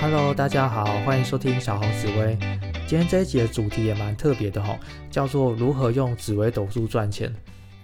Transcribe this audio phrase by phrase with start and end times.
[0.00, 2.38] Hello，大家好，欢迎收听小红紫薇。
[2.86, 4.78] 今天这一集的主题也蛮特别的哈，
[5.10, 7.34] 叫做如何用紫微斗数赚钱。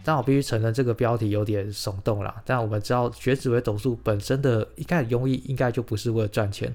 [0.05, 2.41] 但我必须承认这个标题有点耸动啦。
[2.45, 6.73] 但我们知道学紫微斗数本身的一开始用意应该就不是为了赚钱，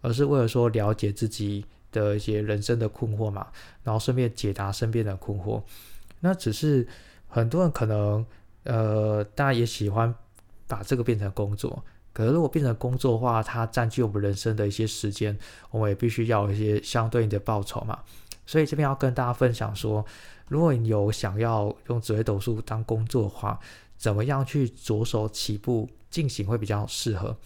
[0.00, 3.46] 而是为了说了解自己的一些人生的困惑嘛，
[3.84, 5.62] 然后顺便解答身边的困惑。
[6.18, 6.88] 那只是
[7.28, 8.26] 很多人可能
[8.64, 10.12] 呃，大家也喜欢
[10.66, 11.84] 把这个变成工作。
[12.12, 15.38] 可是如果变成工作的话，它占据我们人生的一些时间，
[15.70, 17.98] 我们也必须要有一些相对应的报酬嘛。
[18.44, 20.04] 所以这边要跟大家分享说，
[20.48, 23.60] 如果你有想要用紫微斗数当工作的话，
[23.96, 27.36] 怎么样去着手起步进行会比较适合。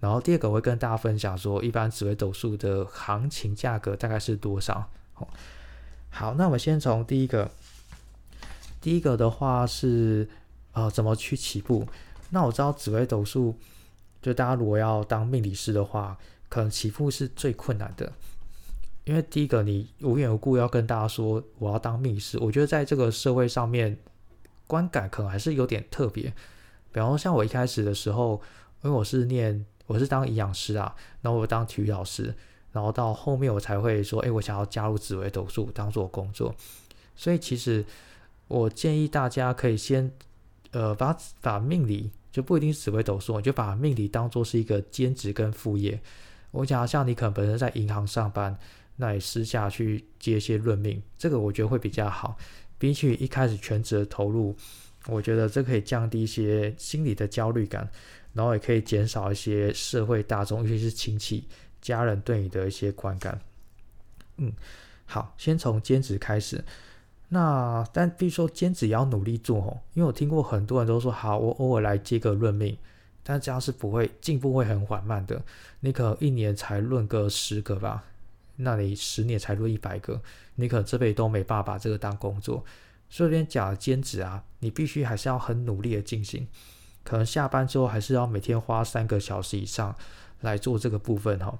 [0.00, 4.88] 然后第二个我会跟大家分享说，一般紫微斗数的行情价格大概是多少。
[6.08, 7.50] 好，那我们先从第一个，
[8.80, 10.26] 第一个的话是
[10.72, 11.86] 呃怎么去起步。
[12.30, 13.54] 那我知道紫微斗数。
[14.22, 18.12] 就大家如果要当命理师的话，可能起步是最困难的，
[19.04, 23.96] 因为第一个你无缘无故要跟大家说我要当命师，我觉得在这个社会上面
[24.66, 26.32] 观感可能还是有点特别。
[26.92, 28.40] 比方说像我一开始的时候，
[28.82, 32.34] 因为我是念我是当营养师啊，然后我当体育老师，
[32.72, 36.54] 然后到后面我才会说，哎，我想要加入紫微斗数当做工作。
[37.14, 37.84] 所以其实
[38.48, 40.10] 我建议大家可以先
[40.72, 42.10] 呃把把命理。
[42.36, 45.98] 就不一定是紫微斗数，你就把命理当做是一个兼职跟副业。
[46.50, 48.54] 我讲像你可能本身在银行上班，
[48.96, 52.36] 那你私下去接一些论命，这个我觉得会比较好。
[52.76, 54.54] 比起一开始全职的投入，
[55.06, 57.88] 我觉得这可以降低一些心理的焦虑感，
[58.34, 61.48] 然后也可以减少一些社会大众，尤其是亲戚、
[61.80, 63.40] 家人对你的一些观感。
[64.36, 64.52] 嗯，
[65.06, 66.62] 好，先从兼职开始。
[67.28, 72.78] 那但必须说兼职也要努力做哦，因为我听过很多人都说好，我偶尔来接个论命，
[73.24, 75.42] 但这样是不会进步会很缓慢的。
[75.80, 78.04] 你可能一年才论个十个吧，
[78.56, 80.22] 那你十年才论一百个，
[80.54, 82.64] 你可能这辈子都没办法把这个当工作。
[83.10, 86.46] 所以边讲兼职啊，你必须还是要很努力的进行，
[87.02, 89.96] 可能下班之后还是要每天花三个小时以上
[90.42, 91.58] 来做这个部分哈。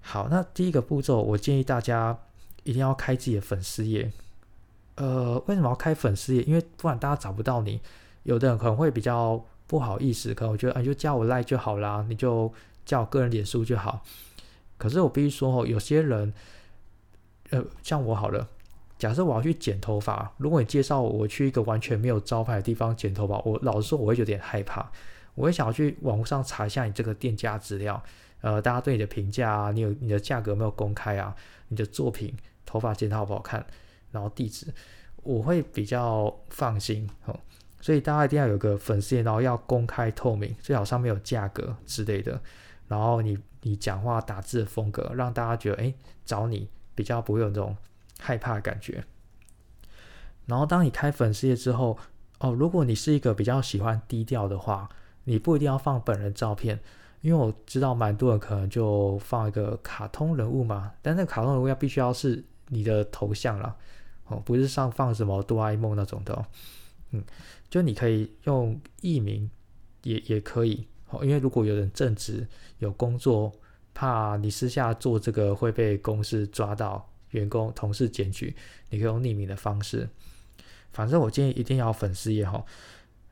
[0.00, 2.18] 好，那第一个步骤，我建议大家
[2.64, 4.10] 一定要开自己的粉丝页。
[4.96, 6.42] 呃，为什么要开粉丝页？
[6.42, 7.80] 因为不然大家找不到你。
[8.24, 12.52] 有的人可能会比较不好意思，可能我觉得啊，就加我赖就好啦，你就
[12.84, 14.02] 加我个人脸书就好。
[14.78, 16.32] 可是我必须说哦，有些人，
[17.50, 18.48] 呃，像我好了，
[18.98, 24.90] 假设我要去剪头发，如果你介绍我去一个完全没有招牌的地方剪头发，我老实说我会有点害怕。
[25.34, 28.02] 我会想要去网络上查一下你这个店家资料，
[28.42, 31.34] 呃，大家对你的评价啊，你有你的价格没有公开啊？
[31.68, 32.36] 你的作品
[32.66, 33.64] 头发剪得好不好看？
[34.12, 34.72] 然后地址，
[35.16, 37.36] 我会比较放心哦，
[37.80, 42.40] 所以大家一定要有个粉丝页，然后要公开透明，最好上面有价格之类的。
[42.88, 47.76] 然后你你讲话打字的风格，让大家觉得哎找你比较不会有那种
[48.20, 49.02] 害怕感觉。
[50.44, 51.96] 然后当你开粉丝页之后，
[52.40, 54.88] 哦，如果你是一个比较喜欢低调的话，
[55.24, 56.78] 你不一定要放本人照片，
[57.20, 63.74] 因为我知道蛮多人可能就放一个卡通人物嘛，但那个卡通人物要必须要是你的头像了。
[64.40, 66.46] 不是上放什么哆啦 A 梦那种的，
[67.10, 67.22] 嗯，
[67.68, 69.50] 就你可以用艺名
[70.02, 72.46] 也也可以，哦，因为如果有人正职
[72.78, 73.52] 有工作，
[73.94, 78.54] 怕你私下做这个会被公司抓到，员工同事检举，
[78.90, 80.08] 你可以用匿名的方式。
[80.92, 82.64] 反正我建议一定要粉丝页哈。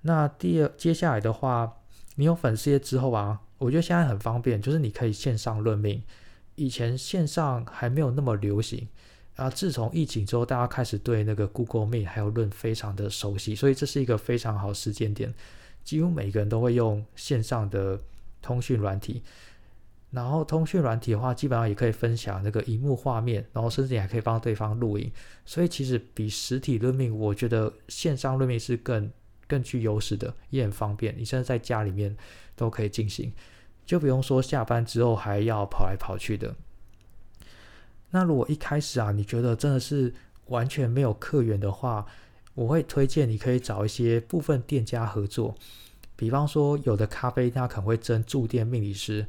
[0.02, 1.78] 那第二，接下来的话，
[2.16, 6.02] 你有粉丝页之后啊，我觉得现在很方便，就是你可以线上论命，
[6.54, 8.88] 以前线上还没有那么流行。
[9.36, 15.32] 啊，自从疫情之后，大家开始对那个 Google Meet 还有论非常的熟悉，所以这是一个非常好时间点。
[15.82, 17.98] 几乎每个人都会用线上的
[18.42, 19.22] 通讯软体，
[20.10, 25.10] 然后通讯软体的话，基本上也可以分享那个荧幕画面，然后甚至你还可以帮对方录影。
[25.46, 29.10] 所以其实比实体论命，我觉得线上论命是更
[29.48, 31.16] 更具优势的，也很方便。
[31.16, 32.14] 你现在在家里面
[32.54, 33.32] 都可以进行，
[33.86, 36.54] 就不用说下班之后还要跑来跑去的。
[38.10, 40.12] 那如果一开始啊，你觉得真的是
[40.46, 42.04] 完全没有客源的话，
[42.54, 45.54] 我会推荐你可以找一些部分店家合作，
[46.16, 49.24] 比方说有的咖啡它可能会征驻店命理师，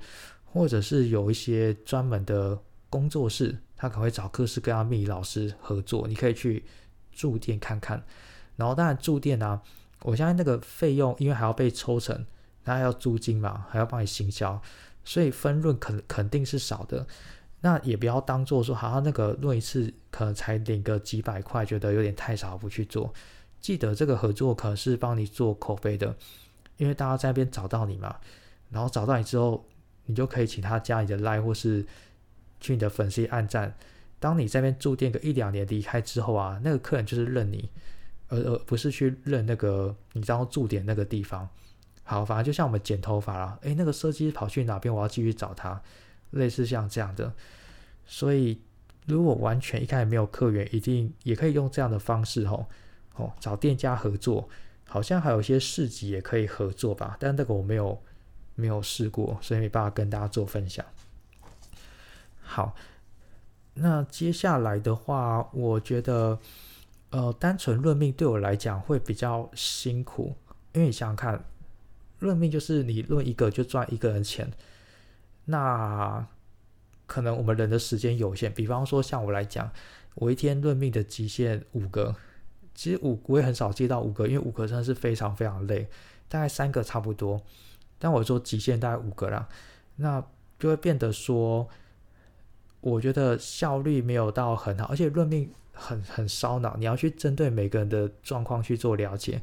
[0.45, 2.57] 或者是有一些专门的
[2.89, 6.63] 工作室，他可能会找各式各样命理老师合作，你可以去
[7.13, 8.03] 驻店看看。
[8.55, 9.61] 然后当然驻店呢，
[10.01, 12.25] 我相信那个费用因为还要被抽成，
[12.65, 14.61] 那要租金嘛，还要帮你行销，
[15.05, 17.05] 所以分润肯肯定是少的。
[17.61, 23.13] 那也不要当做说，好像那个论一次可能才领个几百块，觉得有点太少，不去做。
[23.59, 26.15] 记得这个合作可是帮你做口碑的，
[26.77, 28.15] 因为大家在那边找到你嘛，
[28.69, 29.63] 然后找到你之后，
[30.05, 31.85] 你就可以请他加你的赖或是
[32.59, 33.75] 去你的粉丝按赞。
[34.19, 37.69] 当你这边住店个一两年离开之后啊，那个客人就是认你，
[38.29, 41.47] 而而不是去认那个你知道驻点那个地方。
[42.03, 45.81] 好，反正就像我们剪头发啦，诶，那个设计师跑去哪边，我要继续找他，
[46.31, 47.33] 类似像这样的。
[48.05, 48.59] 所以
[49.05, 52.65] 如果完全一开始没有客源，一定也可以用这样的方式吼，
[53.15, 54.49] 哦，找店家合作，
[54.87, 58.01] 好像还有一些市集也可以合作吧，但那个我没有
[58.55, 60.85] 没有试过，所以没办法跟大家做分享。
[62.41, 62.75] 好。
[63.73, 66.37] 那接下来的话，我觉得，
[67.09, 70.35] 呃，单纯论命对我来讲会比较辛苦，
[70.73, 71.45] 因为你想想看，
[72.19, 74.51] 论命就是你论一个就赚一个人钱，
[75.45, 76.25] 那
[77.05, 79.71] 可能我们人的时间有限，比方说像我来讲，
[80.15, 82.15] 我一天论命的极限五个，
[82.73, 85.87] 其实五我也很少接到五个，因为五个真的是非常非常累，
[86.27, 87.41] 大概三个差不多，
[87.99, 89.47] 但我说极限大概五个啦，
[89.97, 90.23] 那
[90.59, 91.67] 就会变得说。
[92.83, 99.39] 我觉得效率没有到很好，而且论命很很烧脑，你要去针对每个人的状况去做了解，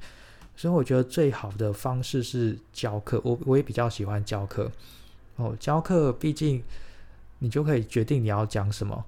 [0.57, 3.21] 所以我觉得最好的方式是教课。
[3.23, 4.73] 我我也比较喜欢教课
[5.39, 6.63] 哦，教课毕竟
[7.39, 9.05] 你就可以决定你要讲什么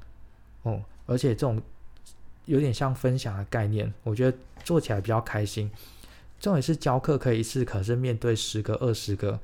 [0.63, 1.63] 哦，而且这种
[2.47, 5.71] 有点像分享的概念，我觉得做起来比较开心。
[6.41, 9.39] 重点是教课可以一次可是面对十个二十个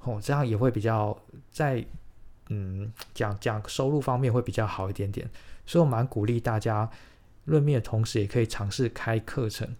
[0.00, 1.18] 哦，这样也会比较
[1.50, 1.84] 在。
[2.48, 5.30] 嗯，讲讲收入方面会比较好一点点，
[5.64, 6.90] 所以我蛮鼓励大家
[7.44, 9.74] 论命的同时，也可以尝试开课程。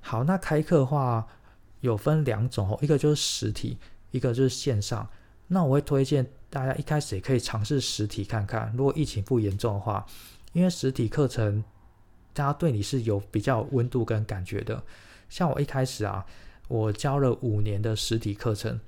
[0.00, 1.28] 好，那开课的话
[1.80, 3.78] 有分两种哦，一个就是实体，
[4.10, 5.08] 一个就是线上。
[5.48, 10.06] 那我会推荐大家一开始也可以尝试实体看看，如果疫情不严重的话，
[10.52, 11.64] 因为实体课程
[12.32, 14.82] 大家对你是有比较温度跟感觉的。
[15.28, 16.24] 像我一开始啊，
[16.68, 18.80] 我教了五年的实体课程。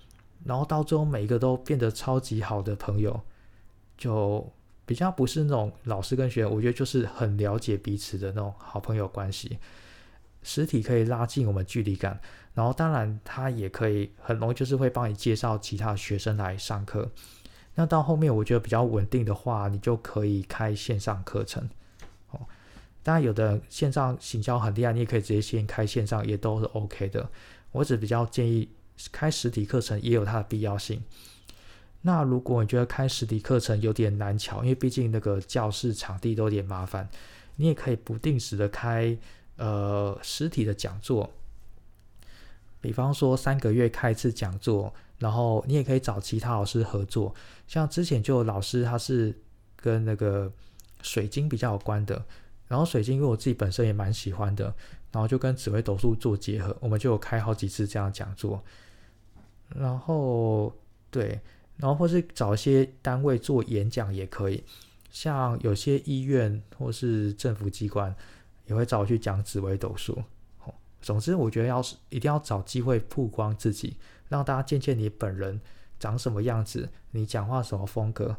[0.43, 3.21] 然后到最后，每一个都变得超级好的朋友，
[3.99, 4.51] 就
[4.87, 9.59] 比较不是那种老师跟学员，我觉得就是很了解彼此的那种好朋友关系。
[10.43, 12.21] 实体可以拉近我们距离感，
[12.55, 17.11] 然后当然他也可以很容易就是会帮你介绍其他学生来上课。
[17.75, 21.69] 那到后面我觉得比较稳定的话，你就可以开线上课程。
[22.31, 22.41] 哦，
[23.03, 27.31] 当然有的线上行销很厉害，你也可以直接先开线上，也都是 OK 的。
[27.73, 28.69] 我只比较建议。
[29.11, 31.03] 开实体课程也有它的必要性。
[32.03, 37.09] 那如果你觉得开实体课程有点难巧，因为毕竟那个教室场地都有点麻烦，
[37.57, 39.17] 你也可以不定时的开
[39.61, 41.31] 呃实体的讲座。
[42.81, 47.35] 比方说三个月开一次讲座，然后你也可以找其他老师合作。
[47.69, 49.39] 像之前就有老师他是
[49.77, 50.51] 跟那个
[51.03, 52.25] 水晶比较有关的，
[52.69, 54.75] 然后水晶因为我自己本身也蛮喜欢的，
[55.13, 58.65] 然后就跟紫微斗数做结合，我们就有开好几次这样讲座。
[59.77, 60.75] 然后
[61.11, 61.39] 对，
[61.77, 64.65] 然后或是找一些单位做演讲也可以，
[65.11, 68.17] 像有些医院或是政府机关
[68.71, 70.23] 也会找我去讲紫微斗数。
[71.03, 73.97] 总之我觉得要是一定要找机会曝光自己，
[74.29, 75.61] 让大家见见你本人
[75.99, 78.37] 长什么样子，你讲话什么风格，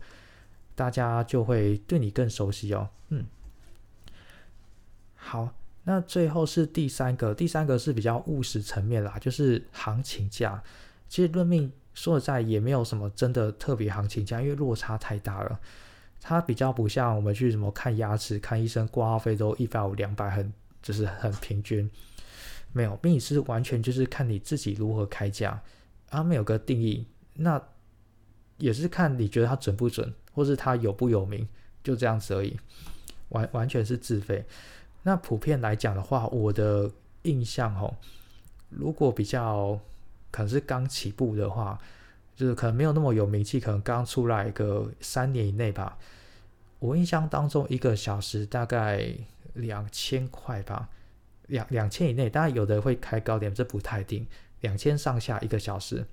[0.74, 2.90] 大家就会对你更熟悉哦。
[3.10, 3.26] 嗯，
[5.16, 10.64] 好，那最后是第三个，第三个是比较务实层面啦，就是行情价。
[11.10, 15.60] 其实论命说实在也没有什么真的特别行情价，因为落差太大了。
[16.22, 21.90] 它比较不像我们去什么看牙齿、看医生，挂号费都一百五、两百，很就是很平均。
[22.72, 25.62] 没有，命理师完全就是看你自己如何开价，
[26.08, 27.06] 他们有个定义。
[27.34, 27.62] 那
[28.58, 31.48] 也是看你觉得它准不准，或是它有不有名，
[31.84, 32.58] 就这样子而已。
[33.30, 34.46] 完完全是自费。
[35.04, 36.90] 那普遍来讲的话，我的
[37.24, 37.94] 印象哦，
[38.70, 39.80] 如果比较。
[40.34, 41.78] 可能是刚起步的话，
[42.42, 45.96] 就是可能没有那么有名气，可能刚出来一个三年以内吧。
[46.80, 49.14] 我印象当中，一个小时大概
[49.54, 50.90] 两千块吧，
[51.46, 52.28] 两两千以内。
[52.28, 54.26] 当然有的会开高点，这不太定。
[54.62, 56.04] 两千上下一个小时。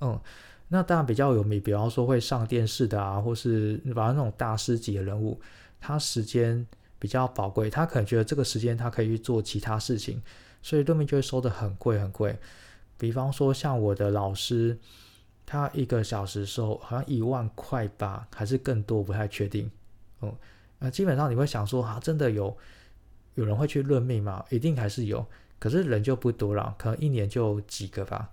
[0.00, 0.20] 嗯，
[0.68, 5.40] 那当然比较有名，比方说会上电视的啊，或是反正那种大师级的人物，
[5.80, 6.64] 他时间
[7.00, 10.22] 比较宝贵，他可能觉得这个时间他可以去做其他事情，
[10.62, 12.38] 所以对面就会收的很贵很贵。
[12.96, 14.78] 比方说，像我的老师，
[15.46, 19.70] 他一个小时收好像一万块吧，还是更多，不太确定。
[20.18, 20.34] 哦，
[20.80, 22.54] 那基本上你会想说，啊，真的有
[23.36, 24.44] 有人会去论命吗？
[24.50, 25.24] 一定还是有，
[25.60, 28.28] 可是人就不多了，可能一年就几个吧。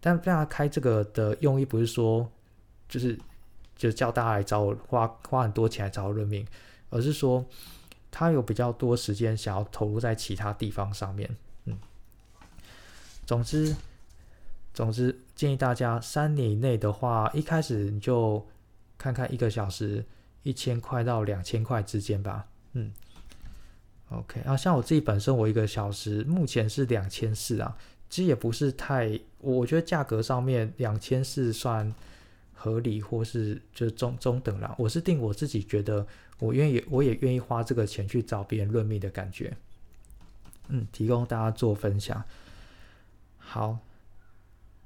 [0.00, 2.26] 但大家开这个的用意不是说，
[2.88, 3.18] 就是
[3.76, 6.46] 就叫大家来找我花花很多钱来找我论命，
[6.88, 7.44] 而是说
[8.10, 11.28] 他有比较多时间想要投入在其他地方上面。
[11.66, 11.78] 嗯，
[13.26, 13.76] 总之。
[14.78, 18.46] 总之建议大家三年以内的话，一开始你就
[18.96, 20.04] 看看一个小时
[20.44, 22.46] 一千块到两千块之间吧。
[22.74, 22.92] 嗯
[24.10, 27.76] ，OK 啊，像我自己本身，我一个小时目前是两千四啊，
[28.08, 31.92] 其实也不是太，我觉得价格上面两千四算
[32.54, 34.72] 合理，或是就是中中等了。
[34.78, 36.06] 我是定我自己觉得
[36.38, 39.56] 我愿意，我也愿意花这个钱去找别人论命的感觉。
[40.68, 42.22] 嗯，提供大家做分享。
[43.38, 43.76] 好，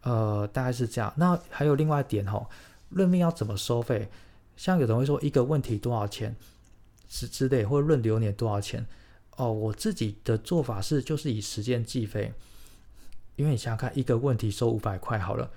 [0.02, 1.12] 呃，大概是这样。
[1.16, 2.48] 那还有另外一点哈，
[2.90, 4.08] 论命要怎么收费？
[4.56, 6.36] 像有人会说一个问题多少钱，
[7.08, 8.86] 是之类，或论流年多少钱？
[9.36, 12.32] 哦，我自己的做法是就是以时间计费，
[13.36, 15.50] 因为你想想看，一个问题收五百块好了，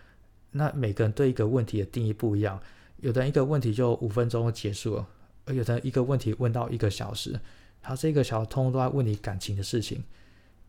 [0.52, 2.60] 那每个人对一个问题的定义不一样，
[3.02, 5.08] 有的人一个问题就五分钟结束了，
[5.46, 7.40] 而有的人一个问题问到一个小时。
[7.88, 10.04] 他这个小通都在问你感情的事情，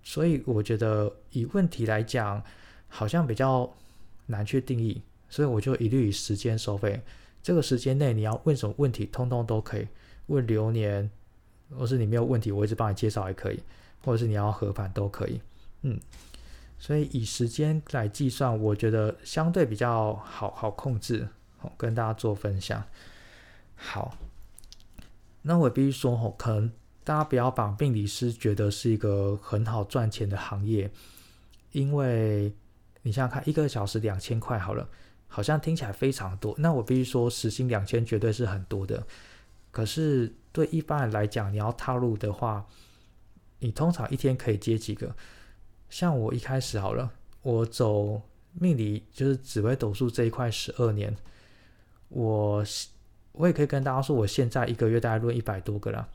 [0.03, 2.45] 所以我觉得以问题来讲，
[2.97, 3.71] 好像比较
[4.25, 6.99] 难去定义，所以我就一律以时间收费。
[7.43, 9.87] 这个时间内你要问什么问题，通通都可以
[10.29, 11.11] 问流年，
[11.77, 13.61] 或是你没有问题，我一直帮你介绍也可以，
[14.03, 15.43] 或者是你要合盘都可以。
[15.83, 16.01] 嗯，
[16.79, 22.83] 所以以时间来计算，我觉得相对比较好好控制，好跟大家做分享。
[23.75, 24.17] 好，
[25.43, 26.73] 那我必须说吼，可能。
[27.05, 30.91] 大家不要把病理师觉得是一个很好赚钱的行业，
[31.71, 32.53] 因为
[33.07, 34.89] 你想想看，一个小时两千块好了，
[35.29, 36.53] 好像听起来非常多。
[36.59, 39.07] 那我必须说，时薪两千绝对是很多的。
[39.71, 42.67] 可是对一般人来讲，你要踏入的话，
[43.61, 45.15] 你通常一天可以接几个？
[45.89, 48.23] 像我一开始好了，我走
[48.55, 51.17] 命理就是紫微斗数这一块十二年，
[52.09, 52.65] 我
[53.31, 56.09] 我也可以跟大家说，我现在一个月大概论一百多个了。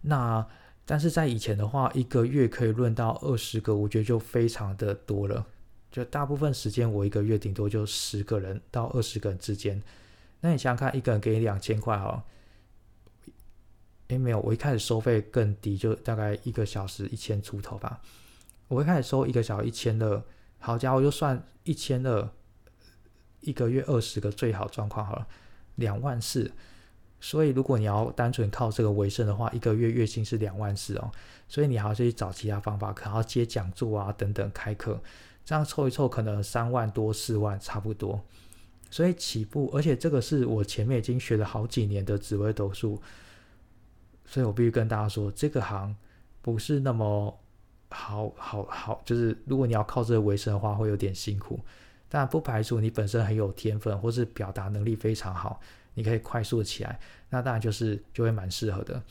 [0.00, 0.44] 那
[0.84, 5.46] 但是在以前的话，一个月可以论到二十个，我觉得就非常的多了。
[5.90, 9.82] 就大部分时间，我一个月顶多就十个人到二十个人之间。
[10.40, 12.24] 那你想想看，一个人给你两千块哈，
[14.08, 18.00] 诶，没有，我一开始收费更低，就大概一个小时一千出头吧。
[18.68, 20.22] 我一开始收一个小时一千二，
[20.58, 22.28] 好家伙，就算一千二，
[23.40, 25.26] 一个月二十个最好状况好了，
[25.76, 26.52] 两万四。
[27.20, 31.10] 所以，如果你要单纯靠这个为生的话，一个月月薪是两万四哦。
[31.48, 35.02] 所以你还要去找其他方法，可能要接讲座啊等等开课，
[35.48, 38.22] 这样凑一凑，可能三万多四万差不多。
[38.90, 43.00] 所以起步，而且这个是我前面已经学了好几年的紫微斗数，
[44.26, 45.96] 所以我必须跟大家说，这个行
[46.42, 47.34] 不是那么
[47.88, 51.58] 好好好，就是如果你要靠这个为生的话，会有点辛苦。
[52.10, 55.58] 但不排除你本身很有天分，或是表达能力非常好。
[55.94, 57.00] 你可以快速的起来，
[57.30, 59.02] 那当然就是就会蛮适合的。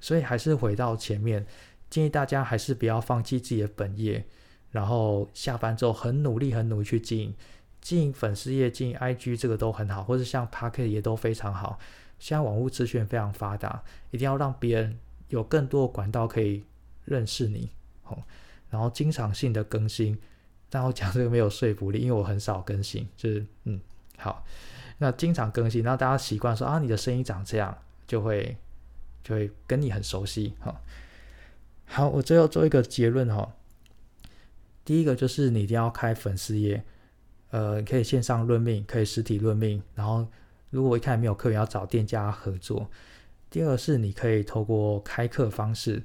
[0.00, 1.46] 所以还是回到前面，
[1.88, 4.26] 建议大家还是不要放弃自己的本业，
[4.70, 7.34] 然后下班之后很努力、很努力去经营，
[7.80, 11.78] 经营粉丝业、经营 IG 这个都很好，或者像 p a r k e t 也都非常好。
[12.18, 14.98] 现在网络资讯非常发达，一定要让别人
[15.28, 16.64] 有更多的管道可以
[17.04, 17.70] 认识你，
[18.04, 18.18] 哦，
[18.70, 20.18] 然后经常性的更新。
[20.68, 23.80] 但我讲这个没有说服力，因为我很少更新，就是嗯，
[24.16, 24.44] 好。
[24.98, 28.56] 那经常更新，那大家习惯说啊，你的声音长这样，就会
[29.22, 30.74] 就会跟你很熟悉哈。
[31.86, 33.54] 好，我最后做一个结论哈。
[34.88, 36.82] 第一个就是你一定要开粉丝页，
[37.50, 39.82] 呃，可以线上论命，可以实体论命。
[39.94, 40.26] 然后
[40.70, 42.88] 如果一开始没有客源，要找店家合作。
[43.50, 46.02] 第二是你可以透过开课方式，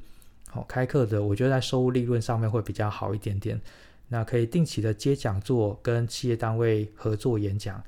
[0.50, 3.62] 好开课的，我觉得在收入利润上面会比较好一点点。
[4.10, 7.82] 那可以定期的接讲座，跟企业单位合作演讲。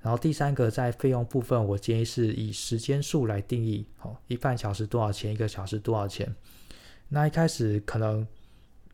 [0.00, 6.34] 然后第三个在费用部分，我建议是以时间数来定义，哦，一半小时多少钱，一个小时多少钱。
[7.08, 8.26] 那一开始可能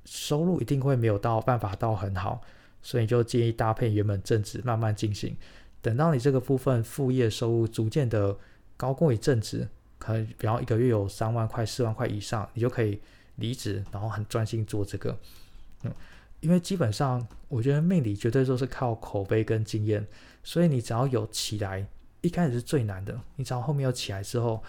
[0.06, 2.40] 收入一定会没有到办法到很好，
[2.80, 5.36] 所以就建议搭配原本正职慢慢进行。
[5.82, 8.34] 等到你这个部分副业收入逐渐的
[8.76, 13.00] 高过于正职，可能比方一个月有三万块、四万块以上，你就可以
[13.36, 15.16] 离职，然后很专心做这个。
[15.82, 15.92] 嗯，
[16.40, 20.06] 因为基本上我觉得命理绝对都是靠口碑跟经验。
[20.42, 21.84] 所以你只要有起来，
[22.20, 23.20] 一开始是最难的。
[23.34, 24.62] 你只要后面有起来之后，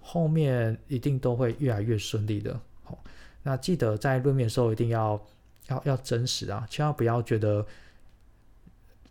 [0.00, 2.60] 后面一定都会越来越顺利的。
[2.84, 2.96] 好，
[3.44, 5.24] 那记得在论面的时候一定要
[5.68, 7.64] 要要真实啊，千万不要觉得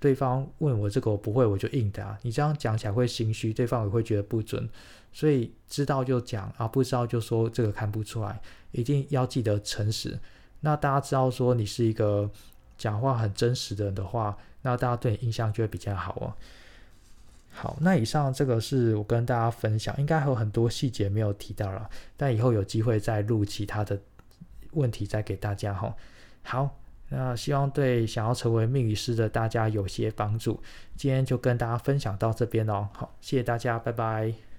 [0.02, 4.68] 对方问我这个我不会我就应答，你这样讲起来会心虚，对方也会觉得不准。
[5.14, 10.20] 所以知道就讲啊，不知道就说这个看不出来，一定要记得诚实。
[10.60, 12.30] 那大家知道说你是一个
[12.78, 14.38] 讲话很真实的人的话。
[14.66, 16.34] 那大家对你印象就会比较好哦。
[17.52, 24.00] 好，那以上这个是我跟大家分享，应该还有很多细节没有提到了，但以后有机会再录其他的
[24.76, 25.96] 问题再给大家哈。
[26.44, 26.78] 好，
[27.10, 30.62] 那希望对想要成为命理师的大家有些帮助。
[30.96, 34.53] 今天就跟大家分享到这边喽，好，谢谢大家，拜拜。